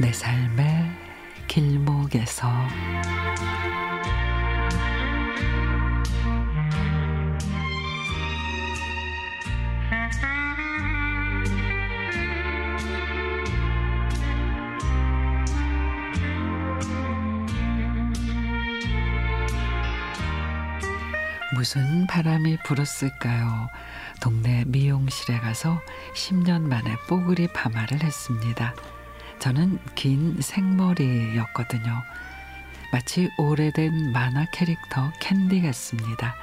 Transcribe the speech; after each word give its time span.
내 0.00 0.12
삶의 0.12 0.90
길목에서 1.46 2.48
무슨 21.54 22.06
바람이 22.08 22.58
불었을까요? 22.64 23.68
동네 24.20 24.64
미용실에 24.66 25.38
가서 25.38 25.80
10년 26.14 26.62
만에 26.62 26.96
뽀글이 27.08 27.48
파마를 27.54 28.02
했습니다. 28.02 28.74
저는 29.44 29.78
긴 29.94 30.40
생머리였거든요. 30.40 32.02
마치 32.90 33.28
오래된 33.36 34.10
만화 34.10 34.46
캐릭터 34.50 35.12
캔디 35.20 35.60
같습니다. 35.60 36.34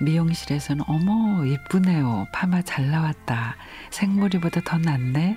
미용실에서는 0.00 0.84
어머 0.86 1.44
이쁘네요. 1.44 2.28
파마 2.32 2.62
잘 2.62 2.92
나왔다. 2.92 3.56
생머리보다 3.90 4.60
더 4.60 4.78
낫네. 4.78 5.36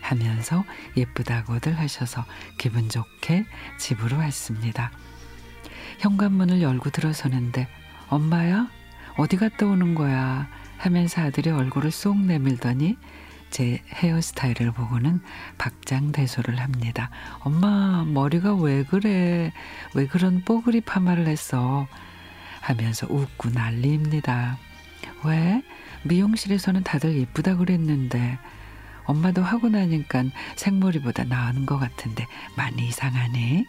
하면서 0.00 0.64
예쁘다고들 0.96 1.78
하셔서 1.78 2.24
기분 2.58 2.88
좋게 2.88 3.46
집으로 3.78 4.16
왔습니다. 4.18 4.90
현관문을 6.00 6.60
열고 6.60 6.90
들어서는데 6.90 7.68
엄마야 8.08 8.68
어디 9.16 9.36
갔다 9.36 9.66
오는 9.66 9.94
거야 9.94 10.48
하면서 10.76 11.22
아들이 11.22 11.50
얼굴을 11.50 11.92
쏙 11.92 12.18
내밀더니 12.18 12.96
제 13.56 13.80
헤어스타일을 13.88 14.70
보고는 14.72 15.22
박장대소를 15.56 16.60
합니다. 16.60 17.08
엄마 17.38 18.04
머리가 18.04 18.54
왜 18.54 18.82
그래 18.82 19.50
왜 19.94 20.06
그런 20.06 20.42
뽀글이 20.44 20.82
파마를 20.82 21.26
했어 21.26 21.86
하면서 22.60 23.06
웃고 23.08 23.48
난리입니다. 23.54 24.58
왜 25.24 25.62
미용실에서는 26.02 26.82
다들 26.82 27.16
예쁘다 27.16 27.56
그랬는데 27.56 28.38
엄마도 29.04 29.42
하고 29.42 29.70
나니까 29.70 30.24
생머리보다 30.56 31.24
나은 31.24 31.64
것 31.64 31.78
같은데 31.78 32.26
많이 32.58 32.86
이상하네. 32.88 33.64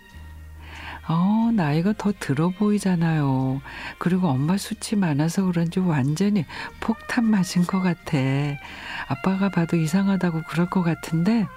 어, 1.09 1.52
나이가 1.53 1.94
더 1.97 2.11
들어 2.19 2.50
보이잖아요. 2.50 3.61
그리고 3.97 4.27
엄마 4.27 4.58
수치 4.58 4.95
많아서 4.95 5.44
그런지 5.45 5.80
완전히 5.80 6.45
폭탄 6.80 7.25
맞은 7.25 7.66
것 7.66 7.81
같아. 7.81 8.17
아빠가 9.08 9.50
봐도 9.50 9.78
이상하다고 9.78 10.44
그럴 10.50 10.69
것 10.69 10.83
같은데 10.83 11.47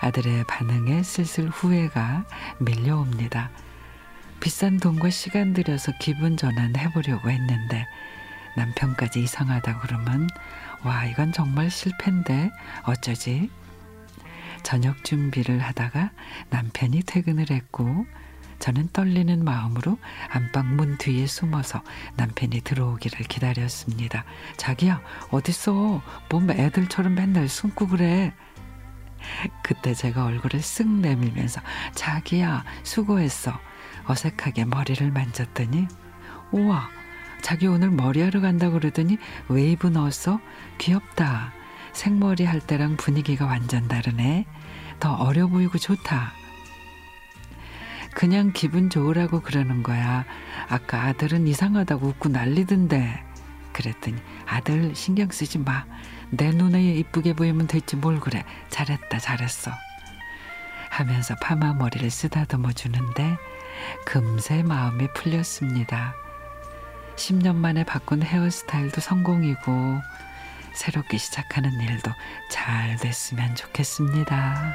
아들의 0.00 0.44
반응에 0.46 1.02
슬슬 1.02 1.48
후회가 1.48 2.24
밀려옵니다. 2.58 3.50
비싼 4.40 4.78
돈과 4.78 5.10
시간 5.10 5.52
들여서 5.52 5.92
기분 6.00 6.36
전환 6.36 6.74
해보려고 6.76 7.30
했는데 7.30 7.86
남편까지 8.56 9.22
이상하다 9.22 9.78
그러면 9.80 10.28
와 10.84 11.04
이건 11.06 11.32
정말 11.32 11.70
실패인데 11.70 12.50
어쩌지? 12.82 13.50
저녁 14.62 15.04
준비를 15.04 15.60
하다가 15.60 16.10
남편이 16.50 17.02
퇴근을 17.02 17.50
했고 17.50 18.06
저는 18.58 18.90
떨리는 18.92 19.42
마음으로 19.44 19.98
안방 20.30 20.76
문 20.76 20.96
뒤에 20.96 21.26
숨어서 21.26 21.82
남편이 22.16 22.60
들어오기를 22.60 23.26
기다렸습니다. 23.26 24.24
자기야 24.56 25.00
어딨어? 25.30 26.00
몸 26.30 26.50
애들처럼 26.50 27.14
맨날 27.14 27.48
숨고 27.48 27.88
그래. 27.88 28.32
그때 29.62 29.94
제가 29.94 30.24
얼굴을 30.24 30.60
쓱 30.60 30.86
내밀면서 30.88 31.60
자기야 31.94 32.64
수고했어. 32.84 33.58
어색하게 34.04 34.66
머리를 34.66 35.10
만졌더니 35.10 35.88
우와 36.52 36.88
자기 37.40 37.66
오늘 37.66 37.90
머리하러 37.90 38.40
간다 38.40 38.70
그러더니 38.70 39.18
웨이브 39.48 39.88
넣었어? 39.88 40.40
귀엽다. 40.78 41.52
생머리 41.92 42.44
할 42.44 42.60
때랑 42.60 42.96
분위기가 42.96 43.46
완전 43.46 43.88
다르네. 43.88 44.46
더 45.00 45.14
어려 45.14 45.46
보이고 45.46 45.78
좋다. 45.78 46.32
그냥 48.14 48.52
기분 48.52 48.90
좋으라고 48.90 49.40
그러는 49.40 49.82
거야. 49.82 50.24
아까 50.68 51.02
아들은 51.04 51.46
이상하다고 51.46 52.08
웃고 52.08 52.28
난리던데. 52.28 53.24
그랬더니 53.72 54.16
아들 54.46 54.94
신경 54.94 55.30
쓰지 55.30 55.58
마. 55.58 55.84
내 56.30 56.50
눈에 56.50 56.94
이쁘게 56.94 57.34
보이면 57.34 57.66
됐지 57.66 57.96
뭘 57.96 58.20
그래. 58.20 58.44
잘했다 58.68 59.18
잘했어. 59.18 59.70
하면서 60.90 61.34
파마 61.40 61.72
머리를 61.72 62.10
쓰다듬어 62.10 62.72
주는데 62.72 63.36
금세 64.04 64.62
마음이 64.62 65.08
풀렸습니다. 65.14 66.14
10년 67.16 67.56
만에 67.56 67.84
바꾼 67.84 68.22
헤어스타일도 68.22 69.00
성공이고 69.00 70.00
새롭게 70.74 71.18
시작하는 71.18 71.80
일도 71.80 72.10
잘 72.48 72.96
됐으면 72.96 73.54
좋겠습니다. 73.54 74.74